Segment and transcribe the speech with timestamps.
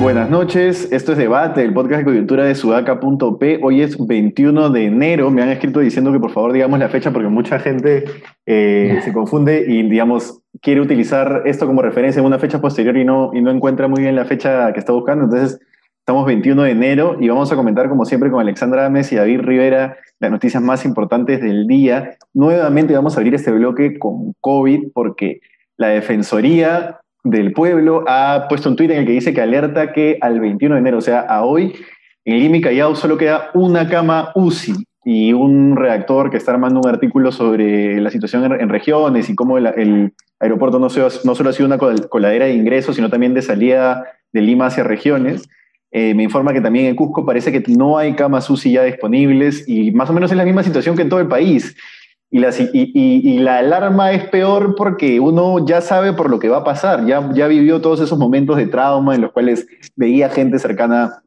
[0.00, 3.60] Buenas noches, esto es Debate, el podcast de coyuntura de sudaca.p.
[3.62, 7.12] Hoy es 21 de enero, me han escrito diciendo que por favor digamos la fecha
[7.12, 8.06] porque mucha gente
[8.44, 13.04] eh, se confunde y digamos quiere utilizar esto como referencia en una fecha posterior y
[13.04, 15.26] no, y no encuentra muy bien la fecha que está buscando.
[15.26, 15.60] Entonces,
[16.06, 19.40] estamos 21 de enero y vamos a comentar como siempre con Alexandra Ames y David
[19.40, 22.16] Rivera las noticias más importantes del día.
[22.32, 25.40] Nuevamente vamos a abrir este bloque con COVID porque
[25.76, 30.16] la Defensoría del Pueblo ha puesto un tuit en el que dice que alerta que
[30.20, 31.74] al 21 de enero, o sea, a hoy,
[32.24, 36.82] en Lima y Callao solo queda una cama UCI y un reactor que está armando
[36.84, 41.52] un artículo sobre la situación en, regiones y cómo el, aeropuerto no, no, solo ha
[41.52, 45.48] sido una coladera de ingresos, sino también de salida de Lima hacia regiones.
[45.90, 49.68] Eh, me informa que también en Cusco parece que no hay camas UCI ya disponibles
[49.68, 51.76] y más o menos es la misma situación que en todo el país.
[52.28, 57.06] Y la, alarma es peor porque uno ya sabe por lo que va a pasar,
[57.06, 61.22] ya, ya vivió todos esos momentos de trauma en los cuales veía gente cercana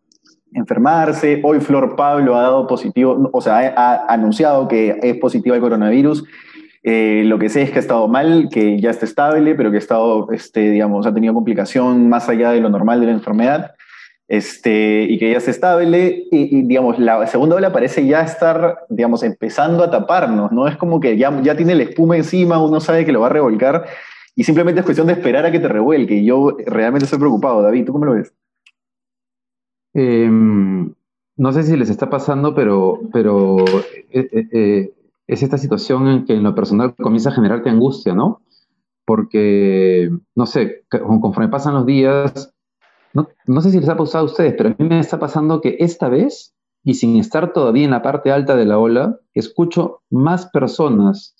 [0.51, 1.39] enfermarse.
[1.43, 6.25] Hoy Flor Pablo ha dado positivo, o sea, ha, anunciado que es positiva al coronavirus.
[6.83, 9.77] Eh, lo que sé es que ha estado mal, que ya está estable, pero que
[9.77, 13.71] ha estado, este, digamos, ha tenido complicación más allá de lo normal de la enfermedad
[14.29, 19.23] este, y que ya se estable, y, digamos, la segunda ola parece ya estar, digamos,
[19.23, 20.67] empezando a taparnos, ¿no?
[20.67, 23.31] Es como que ya, ya tiene la espuma encima, uno sabe que lo va a
[23.31, 23.85] revolcar,
[24.35, 27.63] y simplemente es cuestión de esperar a que te revuelque, y yo realmente estoy preocupado,
[27.63, 28.31] David, ¿tú cómo lo ves?
[29.95, 30.93] Em,
[31.35, 33.57] no sé si les está pasando, pero, pero
[34.11, 34.93] eh, eh, eh,
[35.25, 38.43] es esta situación en que en lo personal comienza a generarte angustia, ¿no?
[39.05, 42.53] Porque, no sé, conforme pasan los días,
[43.13, 45.77] no, sé si les ha pasado a ustedes, pero a mí me está pasando que
[45.79, 50.47] esta vez, y sin estar todavía en la parte alta de la ola, escucho más
[50.47, 51.33] personas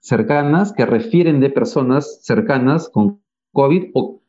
[0.00, 3.20] cercanas que refieren de personas cercanas con
[3.52, 4.20] COVID o,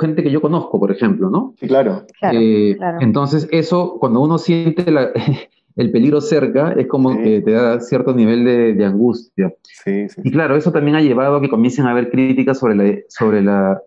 [0.00, 1.54] gente que yo conozco, por ejemplo, ¿no?
[1.58, 2.06] Sí, claro.
[2.32, 4.84] Eh, entonces, eso, cuando uno siente
[5.76, 9.54] el peligro cerca, es como que te da cierto nivel de, angustia.
[9.62, 12.98] Sí, y claro, eso también ha llevado a que comiencen a haber críticas sobre la,
[13.08, 13.82] sobre la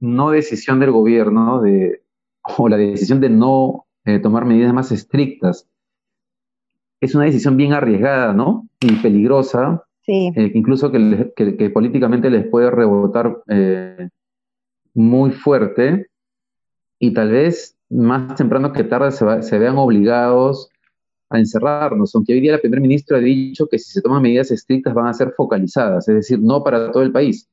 [0.00, 2.02] no decisión del gobierno de,
[2.42, 5.68] o la decisión de no eh, tomar medidas más estrictas
[7.00, 8.68] es una decisión bien arriesgada, ¿no?
[8.80, 10.32] Y peligrosa, sí.
[10.34, 14.08] Eh, incluso que, políticamente les puede rebotar eh,
[14.94, 16.08] muy fuerte
[16.98, 20.70] y tal vez más temprano que tarde se, se, vean obligados
[21.30, 24.50] a encerrarnos, aunque hoy día el primer ministro ha dicho que si se toman medidas
[24.50, 27.48] estrictas van a ser focalizadas, es decir, no para todo el país.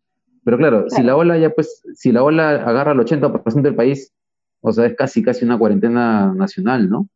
[0.46, 4.14] Pero claro, si la ola ya pues, si la ola agarra el 80% del país,
[4.62, 7.10] o sea, es casi casi una cuarentena nacional, ¿no?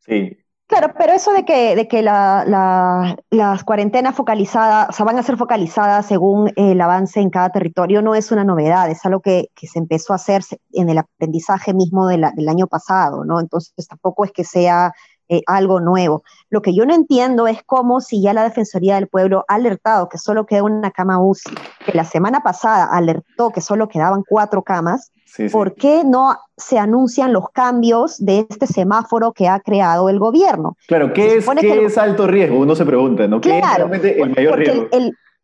[0.00, 0.36] Sí.
[0.66, 5.36] Claro, pero eso de que, de que las cuarentenas focalizadas, o sea, van a ser
[5.36, 9.78] focalizadas según el avance en cada territorio, no es una novedad, es algo que, se
[9.78, 13.40] empezó a hacer en el aprendizaje mismo del año pasado, ¿no?
[13.40, 14.92] Entonces tampoco es que sea
[15.28, 16.22] eh, algo nuevo.
[16.50, 20.08] Lo que yo no entiendo es cómo si ya la Defensoría del Pueblo ha alertado
[20.08, 21.54] que solo queda una cama UCI,
[21.86, 25.12] que la semana pasada alertó que solo quedaban cuatro camas,
[25.50, 30.76] ¿por qué no se anuncian los cambios de este semáforo que ha creado el gobierno?
[30.86, 32.58] Claro, ¿qué, es, ¿qué es alto riesgo?
[32.58, 33.40] Uno se pregunta, ¿no?
[33.40, 34.88] ¿Qué es realmente el mayor riesgo?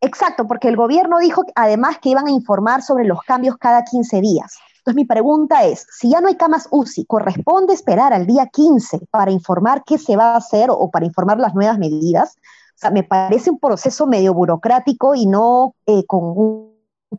[0.03, 4.21] exacto, porque el gobierno dijo además que iban a informar sobre los cambios cada 15
[4.21, 4.57] días.
[4.81, 9.01] Entonces mi pregunta es, si ya no hay camas UCI, ¿corresponde esperar al día 15
[9.11, 12.35] para informar qué se va a hacer o para informar las nuevas medidas?
[12.75, 16.71] O sea, me parece un proceso medio burocrático y no eh, con un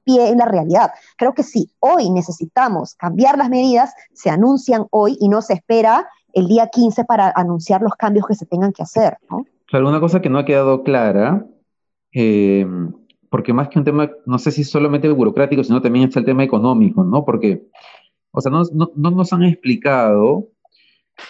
[0.02, 0.90] pie en la realidad.
[1.16, 6.08] Creo que si hoy necesitamos cambiar las medidas, se anuncian hoy y no se espera
[6.32, 9.18] el día 15 para anunciar los cambios que se tengan que hacer.
[9.30, 9.44] ¿no?
[9.66, 11.46] Claro, una cosa que no ha quedado clara
[12.12, 12.66] eh,
[13.32, 16.44] porque más que un tema, no sé si solamente burocrático, sino también está el tema
[16.44, 17.24] económico, ¿no?
[17.24, 17.62] Porque,
[18.30, 18.62] o sea, no,
[18.94, 20.50] nos han explicado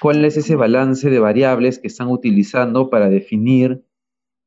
[0.00, 3.84] cuál es ese balance de variables que están utilizando para definir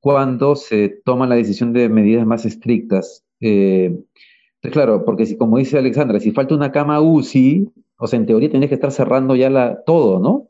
[0.02, 3.24] cuándo se toma la decisión de medidas más estrictas.
[3.40, 4.04] Eh,
[4.74, 8.50] claro, porque si, como dice Alexandra, si falta una cama UCI, o sea, en teoría
[8.50, 10.50] tienes que estar cerrando ya la, todo, ¿no?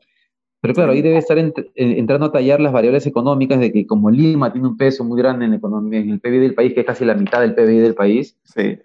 [0.66, 4.52] Pero claro, ahí debe estar entrando a tallar las variables económicas de que como Lima
[4.52, 6.86] tiene un peso muy grande en, la economía, en el PIB del país, que es
[6.86, 8.36] casi la mitad del PIB del país.
[8.42, 8.76] Sí.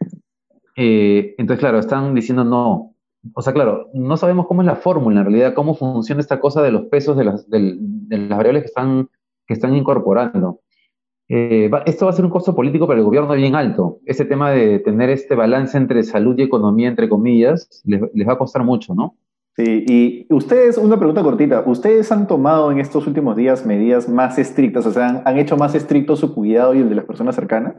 [0.76, 2.94] Eh, entonces, claro, están diciendo no.
[3.34, 6.62] O sea, claro, no sabemos cómo es la fórmula en realidad, cómo funciona esta cosa
[6.62, 9.10] de los pesos de las, variables que están,
[9.48, 10.60] que están incorporando.
[11.30, 14.02] Eh, esto va a ser un costo político para el gobierno bien alto.
[14.06, 18.34] Ese tema de tener este balance entre salud y economía, entre comillas, les, les va
[18.34, 19.16] a costar mucho, ¿no?
[19.56, 24.38] Sí, y ustedes, una pregunta cortita, ¿ustedes han tomado en estos últimos días medidas más
[24.38, 24.86] estrictas?
[24.86, 27.76] O sea, ¿han, hecho más estricto su cuidado y el de las personas cercanas?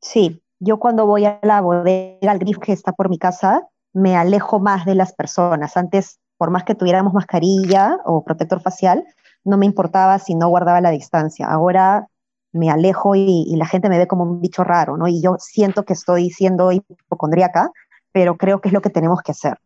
[0.00, 4.16] Sí, yo cuando voy a la bodega, al grif que está por mi casa, me
[4.16, 5.76] alejo más de las personas.
[5.76, 9.04] Antes, por más que tuviéramos mascarilla o protector facial,
[9.44, 11.46] no me importaba si no guardaba la distancia.
[11.46, 12.06] Ahora
[12.52, 15.08] me alejo y, la gente me ve como un bicho raro, ¿no?
[15.08, 17.70] Y yo siento que estoy siendo hipocondríaca,
[18.12, 19.58] pero creo que es lo que tenemos que hacer.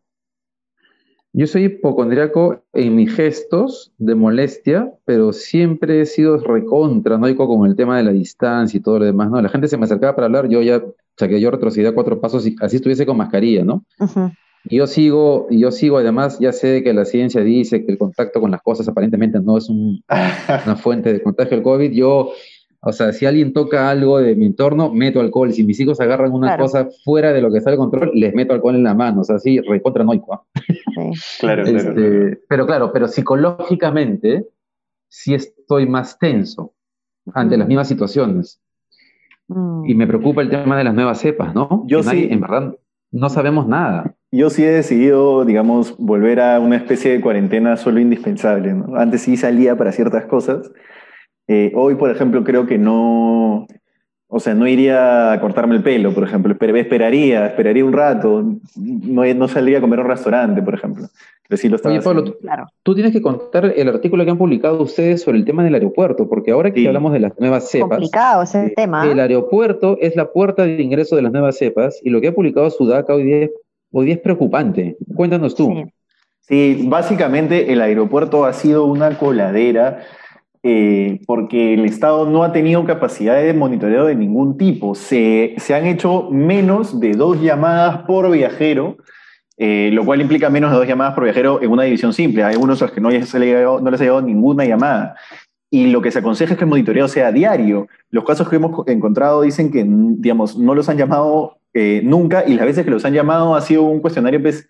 [1.37, 7.75] Yo soy hipocondriaco en mis gestos de molestia, pero siempre he sido recontranoico con el
[7.75, 9.41] tema de la distancia y todo lo demás, ¿no?
[9.41, 12.21] La gente se me acercaba para hablar, yo ya, o sea, que yo retrocedía cuatro
[12.21, 13.83] pasos y así estuviese con mascarilla, ¿no?
[14.63, 17.97] Y yo sigo, y yo sigo, además, ya sé que la ciencia dice que el
[17.97, 21.91] contacto con las cosas aparentemente no es una fuente de contagio del COVID.
[21.91, 22.31] Yo
[22.87, 25.51] o sea, si alguien toca algo de mi entorno, meto alcohol.
[25.51, 28.53] Si mis hijos agarran una cosa fuera de lo que está el control, les meto
[28.53, 29.21] alcohol en la mano.
[29.21, 30.45] O sea, así, recontra noico.
[30.97, 31.11] ¿Ah?
[31.39, 34.47] claro, este, Pero claro, pero psicológicamente
[35.09, 36.73] sí estoy más tenso
[37.33, 38.61] ante las mismas situaciones.
[39.47, 39.85] Mm.
[39.87, 41.83] Y me preocupa el tema de las nuevas cepas, ¿no?
[41.87, 42.27] Yo sí.
[42.29, 42.75] en verdad,
[43.11, 44.15] no sabemos nada.
[44.31, 48.73] Yo sí he decidido, digamos, volver a una especie de cuarentena solo indispensable.
[48.73, 48.95] ¿no?
[48.97, 50.71] Antes sí salía para ciertas cosas
[51.47, 53.67] eh, hoy, por ejemplo, creo que no,
[54.27, 56.53] o sea, no iría a cortarme el pelo, por ejemplo.
[56.53, 58.43] esperaría, esperaría un rato.
[58.75, 61.07] No, no saldría a comer a un restaurante, por ejemplo.
[61.47, 62.65] Pero sí lo Oye, Pablo, tú, claro.
[62.81, 66.27] tú, tienes que contar el artículo que han publicado ustedes sobre el tema del aeropuerto,
[66.27, 67.99] porque ahora que hablamos de las nuevas cepas.
[67.99, 69.09] Complicado ese tema.
[69.09, 72.33] El aeropuerto es la puerta de ingreso de las nuevas cepas y lo que ha
[72.33, 73.49] publicado Sudaca hoy día,
[73.91, 74.97] hoy día es preocupante.
[75.15, 75.71] Cuéntanos tú.
[76.39, 80.03] sí, básicamente el aeropuerto ha sido una coladera
[80.67, 84.95] eh, porque el Estado no ha tenido capacidad de monitoreo de ningún tipo.
[84.95, 88.97] Se, se han hecho menos de dos llamadas por viajero,
[89.57, 92.43] eh, lo cual implica menos de dos llamadas por viajero en una división simple.
[92.43, 95.15] Hay algunos a los que no, les ha llegado, no les ha llegado ninguna llamada.
[95.69, 97.87] Y lo que se aconseja es que el monitoreo sea diario.
[98.09, 102.55] Los casos que hemos encontrado dicen que, digamos, no los han llamado eh, nunca y
[102.55, 104.67] las veces que los han llamado ha sido un cuestionario pues,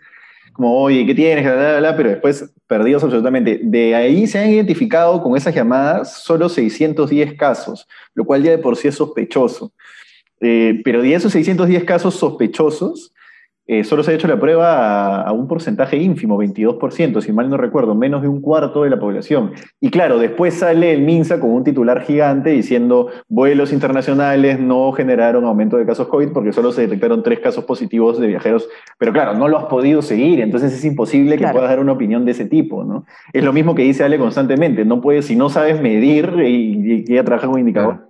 [0.55, 1.43] como, oye, ¿qué tienes?
[1.43, 3.59] pero después perdidos absolutamente.
[3.61, 8.57] De ahí se han identificado con esas llamadas solo 610 casos, lo cual ya de
[8.57, 9.73] por sí es sospechoso.
[10.39, 13.13] Eh, pero de esos 610 casos sospechosos,
[13.67, 17.57] eh, solo se ha hecho la prueba a, un porcentaje ínfimo, 22%, si mal no
[17.57, 19.53] recuerdo, menos de un cuarto de la población.
[19.81, 25.45] Y claro, después sale el MINSA con un titular gigante diciendo vuelos internacionales no generaron
[25.45, 28.69] aumento de casos COVID porque solo se detectaron tres casos positivos de viajeros.
[29.00, 32.23] Pero claro, no lo has podido seguir, entonces es imposible que puedas dar una opinión
[32.23, 32.83] de ese tipo.
[32.83, 33.06] ¿no?
[33.33, 37.23] Es lo mismo que dice Ale constantemente, no puedes, si no sabes medir y, y,
[37.23, 38.04] trabajar con indicador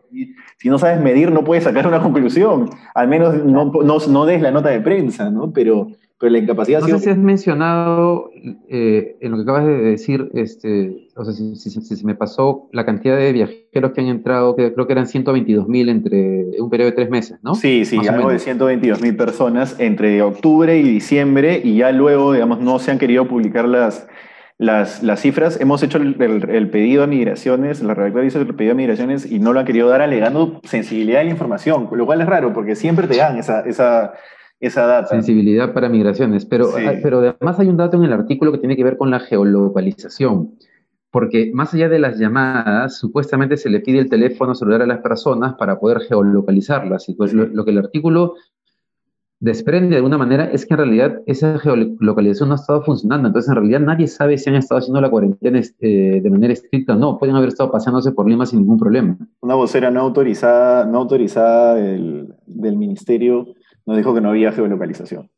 [0.58, 2.70] si no sabes medir, no puedes sacar una conclusión.
[2.94, 5.52] Al menos no, no, des la nota de prensa, ¿no?
[5.52, 5.88] Pero,
[6.20, 6.82] pero la incapacidad...
[6.82, 8.30] No sé si has mencionado
[8.70, 12.86] eh, en lo que acabas de decir, este, o sea, si, si, me pasó la
[12.86, 16.92] cantidad de viajeros que han entrado, que creo que eran 122 mil entre un periodo
[16.92, 17.56] de tres meses, ¿no?
[17.56, 22.60] Sí, sí, algo de 122 mil personas entre octubre y diciembre y ya luego, digamos,
[22.60, 24.08] no se han querido publicar las
[24.58, 25.60] las, las cifras.
[25.60, 29.54] Hemos hecho el, pedido a migraciones, la redactora hizo el pedido a migraciones y no
[29.54, 33.08] lo han querido dar alegando sensibilidad de la información, lo cual es raro porque siempre
[33.08, 34.14] te dan esa, esa,
[34.60, 35.08] esa data.
[35.08, 38.76] Sensibilidad para migraciones, pero, ah, pero además hay un dato en el artículo que tiene
[38.76, 40.56] que ver con la geolocalización.
[41.12, 45.00] Porque más allá de las llamadas, supuestamente se le pide el teléfono celular a las
[45.00, 47.08] personas para poder geolocalizarlas.
[47.08, 48.34] Y pues lo que el artículo
[49.40, 53.28] desprende de alguna manera es que en realidad esa geolocalización no ha estado funcionando.
[53.28, 56.94] Entonces, en realidad nadie sabe si han estado haciendo la cuarentena eh, de manera estricta
[56.94, 57.18] o no.
[57.18, 59.18] Pueden haber estado paseándose por Lima sin ningún problema.
[59.42, 63.48] Una vocera no autorizada, no autorizada del, del ministerio
[63.86, 65.30] nos dijo que no había geolocalización.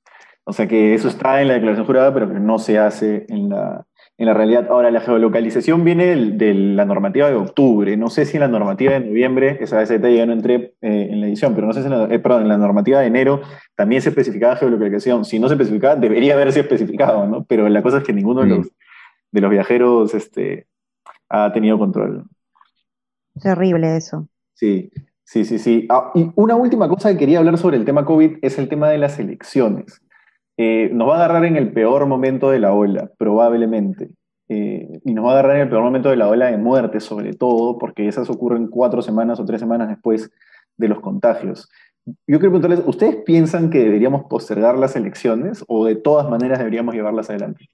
[0.46, 3.50] O sea que eso está en la declaración jurada, pero que no se hace en
[3.50, 3.86] la,
[4.18, 4.68] en la realidad.
[4.70, 7.96] Ahora, la geolocalización viene de, la normativa de octubre.
[7.98, 11.22] No sé si en la normativa de noviembre, esa ese ya no entré eh, en
[11.22, 13.42] la edición, pero no sé si en la, eh, perdón, en la normativa de enero
[13.76, 15.24] también se especificaba geolocalización.
[15.24, 17.44] Si no se especificaba, debería haberse especificado, ¿no?
[17.46, 18.68] Pero la cosa es que ninguno de, los,
[19.32, 20.66] de los viajeros este,
[21.30, 22.24] ha tenido control.
[23.40, 24.28] Terrible eso.
[24.56, 24.90] Sí,
[25.24, 25.86] sí, sí, sí.
[25.90, 28.90] Ah, y una última cosa que quería hablar sobre el tema COVID es el tema
[28.90, 30.02] de las elecciones.
[30.58, 34.10] Eh, nos va a agarrar en el peor momento de la ola, probablemente.
[34.50, 37.00] Eh, y nos va a agarrar en el peor momento de la ola de muerte,
[37.00, 40.32] sobre todo, porque esas ocurren cuatro semanas o tres semanas después
[40.78, 41.70] de los contagios.
[42.06, 46.96] Yo quiero preguntarles, ¿ustedes piensan que deberíamos postergar las elecciones o de todas maneras deberíamos
[46.96, 47.70] llevarlas adelante?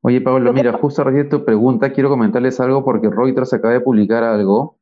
[0.00, 4.22] Oye, Pablo, mira, justo a tu pregunta, quiero comentarles algo porque Reuters acaba de publicar
[4.22, 4.78] algo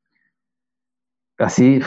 [1.38, 1.80] así,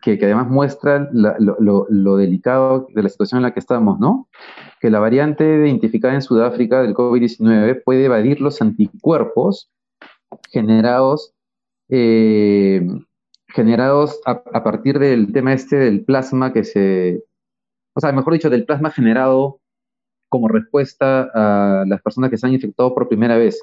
[0.00, 4.28] que, que, además muestra lo, delicado de la situación en la que estamos, ¿no?
[4.80, 9.70] Que la variante identificada en Sudáfrica del COVID-19 puede evadir los anticuerpos
[10.50, 11.34] generados,
[11.88, 12.86] eh,
[13.48, 17.24] generados a, a, partir del tema este del plasma que se,
[17.94, 19.60] o sea, mejor dicho, del plasma generado
[20.28, 23.62] como respuesta a las personas que se han infectado por primera vez.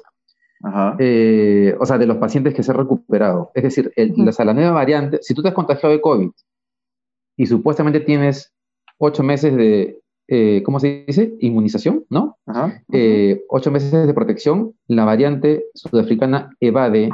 [0.98, 3.50] Eh, o sea, de los pacientes que se han recuperado.
[3.54, 6.30] Es decir, la, nueva variante, si tú te has contagiado de COVID
[7.36, 8.52] y supuestamente tienes
[8.98, 11.34] ocho meses de, eh, ¿cómo se dice?
[11.40, 12.36] Inmunización, ¿no?
[12.92, 17.10] Eh, ocho meses de protección, la variante sudafricana evade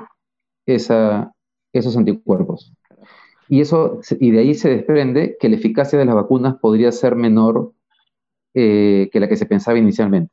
[0.66, 1.32] esa,
[1.72, 2.72] esos anticuerpos.
[3.48, 7.14] Y, eso, y de ahí se desprende que la eficacia de las vacunas podría ser
[7.14, 7.72] menor
[8.52, 10.32] que la que se pensaba inicialmente.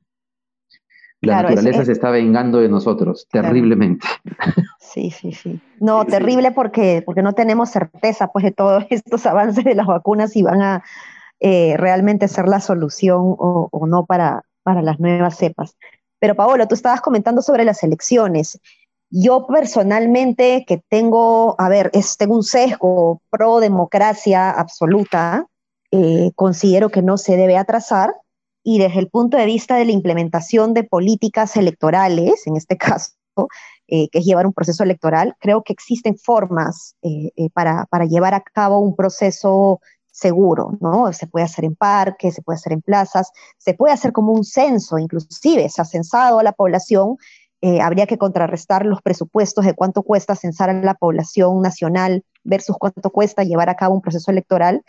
[1.23, 4.05] La naturaleza se está vengando de nosotros, terriblemente.
[4.79, 5.59] Sí, sí, sí.
[5.79, 10.35] No, terrible porque, porque no tenemos certeza pues, de todos estos avances de las vacunas
[10.35, 10.83] y van a
[11.39, 15.75] eh, realmente ser la solución o, no para, para las nuevas cepas.
[16.19, 18.59] Pero Paolo, tú estabas comentando sobre las elecciones.
[19.09, 25.47] Yo personalmente que tengo, a ver, es, tengo un sesgo pro democracia absoluta,
[25.91, 28.15] eh, considero que no se debe atrasar,
[28.63, 33.11] y desde el punto de vista de la implementación de políticas electorales, en este caso,
[33.87, 38.33] eh, que es llevar un proceso electoral, creo que existen formas eh, eh, para, llevar
[38.33, 41.11] a cabo un proceso seguro, ¿no?
[41.11, 44.45] Se puede hacer en parques, se puede hacer en plazas, se puede hacer como un
[44.45, 47.17] censo, inclusive se ha censado a la población,
[47.81, 53.09] habría que contrarrestar los presupuestos de cuánto cuesta censar a la población nacional versus cuánto
[53.09, 54.83] cuesta llevar a cabo un proceso electoral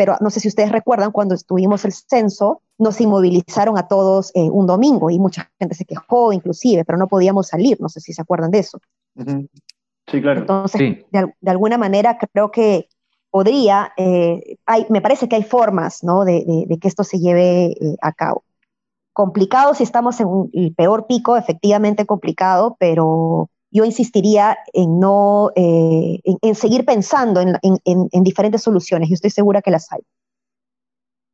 [0.00, 4.48] pero no sé si ustedes recuerdan cuando estuvimos el censo, nos inmovilizaron a todos eh,
[4.48, 8.14] un domingo y mucha gente se quejó inclusive, pero no podíamos salir, no sé si
[8.14, 8.80] se acuerdan de eso.
[9.14, 10.40] Sí, claro.
[10.40, 12.88] Entonces, De, alguna manera creo que
[13.30, 16.24] podría, eh, hay, me parece que hay formas ¿no?
[16.24, 18.42] de, que esto se lleve eh, a cabo.
[19.12, 25.52] Complicado si estamos en un, el peor pico, efectivamente complicado, pero yo insistiría en no,
[25.54, 29.08] eh, en, seguir pensando en, diferentes soluciones.
[29.08, 30.00] Yo estoy segura que las hay.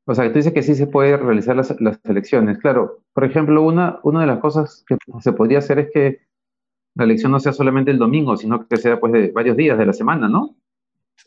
[0.06, 1.74] O sea, tú dices que sí se puede realizar las,
[2.04, 2.58] elecciones.
[2.58, 6.20] Claro, por ejemplo, una, una de las cosas que se podría hacer es que
[6.94, 9.86] la elección no sea solamente el domingo, sino que sea pues de varios días de
[9.86, 10.56] la semana, ¿no?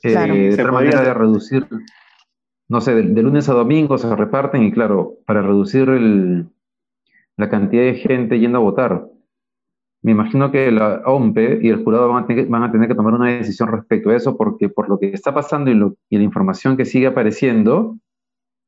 [0.03, 0.33] Eh, claro.
[0.33, 1.67] de otra manera de reducir,
[2.69, 5.89] no sé, de, lunes a domingo se reparten y claro, para reducir
[7.35, 9.09] la cantidad de gente yendo a votar
[10.01, 13.69] me imagino que la OMPE y el jurado van a, tener, que tomar una decisión
[13.69, 17.97] respecto a eso, porque por lo que está pasando y, la información que sigue apareciendo,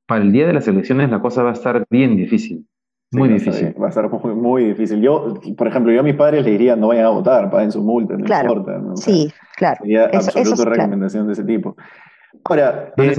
[0.07, 2.67] para el día de las elecciones la cosa va a estar bien difícil.
[3.13, 3.75] Muy difícil.
[3.81, 5.01] Va a estar muy, difícil.
[5.01, 7.81] Yo, por ejemplo, yo a mis padres les diría no vayan a votar, paguen su
[7.81, 8.81] multa, no importa.
[8.95, 9.77] sí, claro.
[9.81, 11.75] Sería absoluta recomendación de ese tipo.
[12.45, 13.13] Ahora, eh,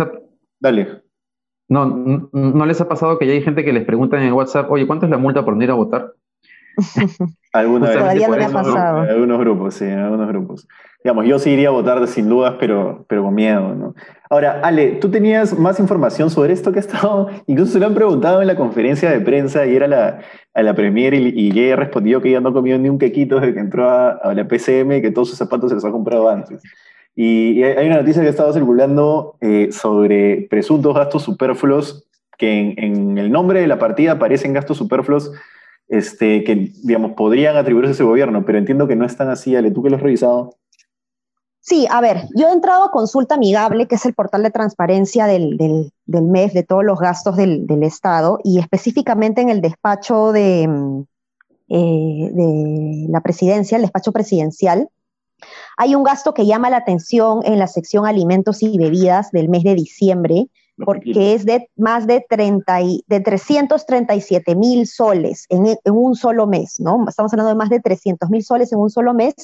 [0.60, 1.02] dale.
[1.68, 1.86] No,
[2.32, 5.06] no, les ha pasado que ya hay gente que les pregunta en WhatsApp, oye, ¿cuánto
[5.06, 6.12] es la multa por no ir a votar?
[7.52, 7.98] Alguna vez.
[7.98, 9.04] Todavía no me ha pasado.
[9.04, 10.68] En algunos grupos, sí, en algunos grupos.
[11.04, 13.94] Digamos, yo sí iría a votar sin dudas, pero, pero con miedo, ¿no?
[14.30, 17.94] Ahora, Ale, tú tenías más información sobre esto que ha estado, incluso se lo han
[17.94, 20.20] preguntado en la conferencia de prensa y era la,
[20.54, 23.52] a la Premier y, y ella respondió que ella no comió ni un quequito desde
[23.52, 26.62] que entró a, la PCM y que todos sus zapatos se los ha comprado antes.
[27.14, 32.74] Y, hay una noticia que ha estado circulando eh, sobre presuntos gastos superfluos que en,
[32.78, 35.32] en el nombre de la partida aparecen gastos superfluos
[35.92, 39.70] este, que, digamos, podrían atribuirse a ese gobierno, pero entiendo que no están así, Ale,
[39.70, 40.56] ¿tú que lo has revisado?
[41.60, 45.26] Sí, a ver, yo he entrado a Consulta Amigable, que es el portal de transparencia
[45.26, 50.66] del, del, MEF, de todos los gastos del, Estado, y específicamente en el despacho de,
[50.66, 51.04] mm,
[51.68, 54.88] eh, de la presidencia, el despacho presidencial,
[55.76, 59.62] hay un gasto que llama la atención en la sección alimentos y bebidas del mes
[59.62, 60.48] de diciembre,
[60.84, 67.04] porque es de más de, 30 de 337 mil soles en, un solo mes, ¿no?
[67.08, 69.34] Estamos hablando de más de 300 mil soles en un solo mes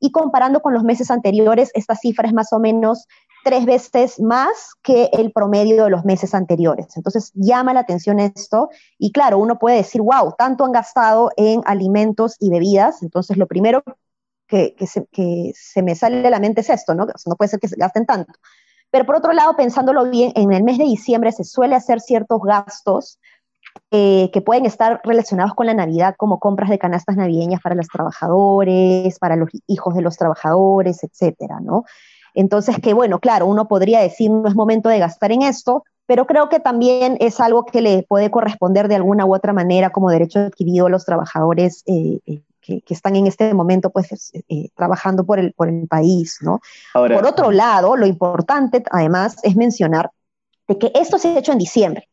[0.00, 3.06] y comparando con los meses anteriores, esta cifra es más o menos
[3.44, 6.96] tres veces más que el promedio de los meses anteriores.
[6.96, 11.62] Entonces llama la atención esto y claro, uno puede decir, wow, tanto han gastado en
[11.64, 13.84] alimentos y bebidas, entonces lo primero
[14.48, 17.06] que, se, que se me sale de la mente es esto, ¿no?
[17.06, 18.32] no puede ser que se gasten tanto.
[18.96, 22.40] Pero por otro lado, pensándolo bien, en el mes de diciembre se suele hacer ciertos
[22.40, 23.18] gastos
[23.90, 27.88] eh, que pueden estar relacionados con la Navidad, como compras de canastas navideñas para los
[27.88, 31.84] trabajadores, para los hijos de los trabajadores, etcétera, ¿no?
[32.32, 36.26] Entonces, que bueno, claro, uno podría decir no es momento de gastar en esto, pero
[36.26, 40.08] creo que también es algo que le puede corresponder de alguna u otra manera como
[40.08, 42.20] derecho adquirido a los trabajadores eh,
[42.68, 46.60] eh, están en este momento pues eh, trabajando por el, por el país, ¿no?
[46.92, 50.10] por otro lado, lo importante además es mencionar
[50.68, 52.08] de que esto se ha hecho en diciembre.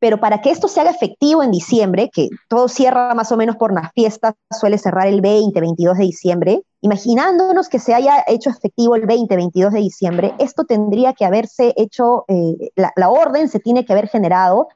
[0.00, 3.56] Pero para que esto se haga efectivo en diciembre, que todo cierra más o menos
[3.56, 8.48] por las fiestas, suele cerrar el 20, 22 de diciembre, imaginándonos que se haya hecho
[8.48, 13.60] efectivo el 20, 22 de diciembre, esto tendría que haberse hecho, eh, la, orden se
[13.60, 14.68] tiene que haber generado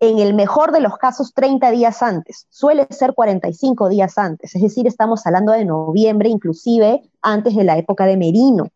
[0.00, 4.62] en el mejor de los casos 30 días antes, suele ser 45 días antes, es
[4.62, 8.68] decir, estamos hablando de noviembre, inclusive antes de la época de Merino,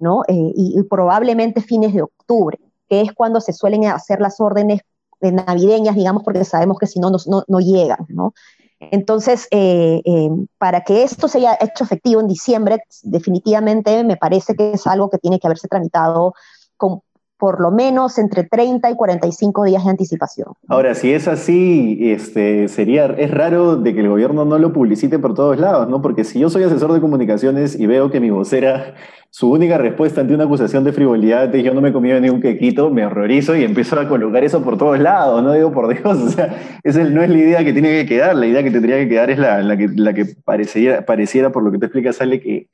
[0.00, 0.22] ¿no?
[0.28, 4.82] Eh, y, probablemente fines de octubre, que es cuando se suelen hacer las órdenes
[5.20, 8.34] navideñas, digamos, porque sabemos que si no, no, no llegan, ¿no?
[8.78, 10.28] Entonces, eh, eh,
[10.58, 15.08] para que esto se haya hecho efectivo en diciembre, definitivamente me parece que es algo
[15.08, 16.34] que tiene que haberse tramitado
[16.76, 17.00] con
[17.38, 20.48] por lo menos entre 30 y 45 días de anticipación.
[20.68, 25.18] Ahora, si es así, este, sería, es raro de que el gobierno no lo publicite
[25.18, 26.00] por todos lados, ¿no?
[26.00, 28.94] Porque si yo soy asesor de comunicaciones y veo que mi vocera
[29.36, 32.30] su única respuesta ante una acusación de frivolidad es yo no me he comido ni
[32.30, 35.88] un quequito, me horrorizo y empiezo a colocar eso por todos lados, no digo por
[35.88, 38.70] Dios, o sea, esa no es la idea que tiene que quedar, la idea que
[38.70, 42.14] tendría que quedar es la, que, la que pareciera, pareciera, por lo que te explica,
[42.14, 42.68] sale que,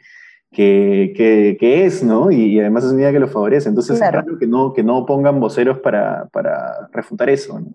[0.52, 2.30] que, que, es, ¿no?
[2.30, 5.06] Y, además es una idea que lo favorece, entonces es raro que no, que no
[5.06, 7.72] pongan voceros para, para refutar eso, ¿no?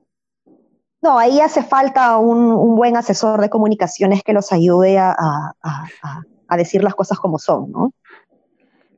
[1.00, 5.54] No, ahí hace falta un, un, buen asesor de comunicaciones que los ayude a, a,
[5.62, 7.92] a, a decir las cosas como son, ¿no?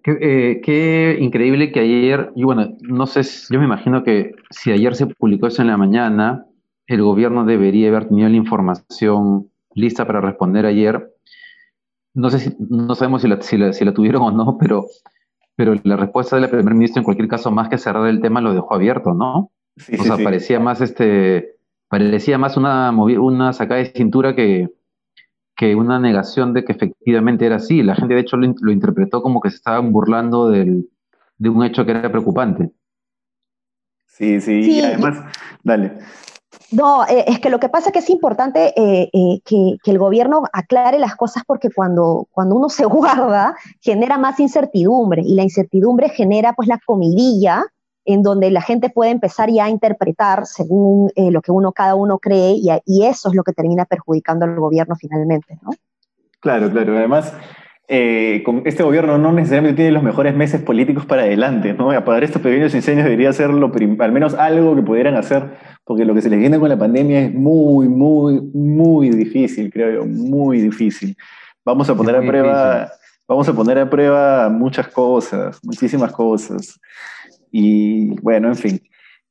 [0.05, 4.95] Eh, qué, increíble que ayer, y bueno, no sé, yo me imagino que si ayer
[4.95, 6.45] se publicó eso en la mañana,
[6.87, 11.13] el gobierno debería haber tenido la información lista para responder ayer.
[12.13, 14.87] No sé si, no sabemos si la, si la, tuvieron o no, pero,
[15.55, 18.53] pero la respuesta del primer ministro en cualquier caso, más que cerrar el tema, lo
[18.53, 19.51] dejó abierto, ¿no?
[19.77, 21.55] o sea, parecía más este,
[21.87, 24.69] parecía más una, una sacada de cintura que,
[25.55, 27.83] que una negación de que efectivamente era así.
[27.83, 30.85] La gente de hecho lo, interpretó como que se estaban burlando de
[31.49, 32.71] un hecho que era preocupante.
[34.19, 35.23] Sí, sí, y además,
[35.63, 35.93] dale.
[36.71, 39.97] No, eh, es que lo que pasa es que es importante eh, eh, que, el
[39.97, 45.43] gobierno aclare las cosas porque cuando, cuando uno se guarda genera más incertidumbre y la
[45.43, 47.65] incertidumbre genera pues la comidilla
[48.05, 52.17] en donde la gente puede empezar ya a interpretar según lo que uno, cada uno
[52.17, 55.71] cree, y, y, eso es lo que termina perjudicando al gobierno finalmente, ¿no?
[56.39, 56.97] Claro, claro.
[56.97, 57.31] Además,
[57.91, 61.89] eh, con este gobierno no necesariamente tiene los mejores meses políticos para adelante, ¿no?
[61.89, 66.13] Apagar estos pequeños incendios debería ser lo al menos algo que pudieran hacer, porque lo
[66.13, 70.61] que se les viene con la pandemia es muy, muy, muy difícil, creo yo, muy
[70.61, 71.17] difícil.
[71.65, 72.91] Vamos a poner a prueba,
[73.27, 76.79] vamos a poner a prueba muchas cosas, muchísimas cosas.
[77.51, 78.81] Y bueno, en fin.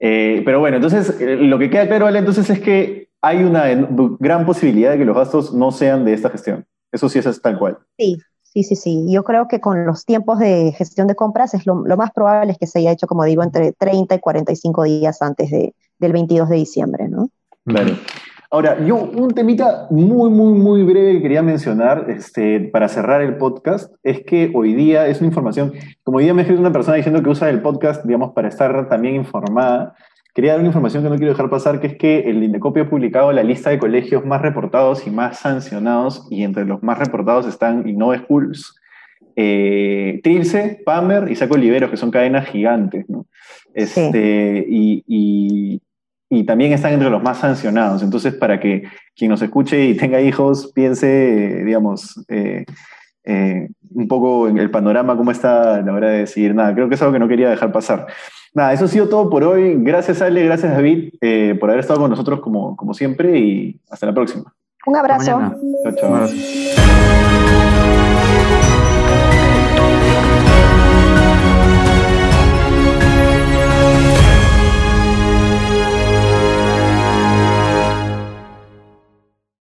[0.01, 3.67] Eh, pero bueno, entonces eh, lo que queda claro, Ale, entonces es que hay una
[4.19, 6.67] gran posibilidad de que los gastos no sean de esta gestión.
[6.91, 7.79] Eso sí es tal cual.
[7.97, 8.19] Sí,
[8.63, 9.07] sí, sí, sí.
[9.09, 12.59] Yo creo que con los tiempos de gestión de compras es lo, más probable es
[12.59, 16.49] que se haya hecho, como digo, entre 30 y 45 días antes de, del 22
[16.49, 17.31] de diciembre, ¿no?
[17.65, 17.93] Claro.
[18.51, 23.37] Ahora, yo un temita muy, muy, muy breve que quería mencionar este, para cerrar el
[23.37, 26.97] podcast es que hoy día es una información, como hoy día me escrito una persona
[26.97, 29.95] diciendo que usa el podcast, digamos, para estar también informada,
[30.39, 32.89] quería dar una información que no quiero dejar pasar, que es que el Indecopio ha
[32.89, 37.45] publicado la lista de colegios más reportados y más sancionados, y entre los más reportados
[37.49, 38.77] están Innova Schools,
[39.35, 43.27] eh, Trilce, Pamer y Saco Oliveros, que son cadenas gigantes, ¿no?
[43.75, 45.83] Este, y
[46.31, 48.03] y también están entre los más sancionados.
[48.03, 48.85] Entonces, para que
[49.17, 52.65] quien nos escuche y tenga hijos piense, digamos, eh,
[53.29, 56.55] eh, un poco en el panorama, cómo está a la hora de decidir.
[56.55, 58.07] Nada, creo que es algo que no quería dejar pasar.
[58.55, 59.77] Nada, eso ha sido todo por hoy.
[59.79, 64.07] Gracias, Ale, gracias, David, eh, por haber estado con nosotros como, como siempre y hasta
[64.07, 64.55] la próxima.
[64.87, 65.39] Un abrazo.
[65.85, 66.29] Chao, chao.